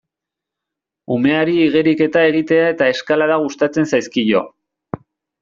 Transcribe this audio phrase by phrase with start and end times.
[1.15, 4.43] Umeari igeriketa egitea eta eskalada gustatzen zaizkio.